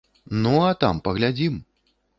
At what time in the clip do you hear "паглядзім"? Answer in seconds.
1.09-1.63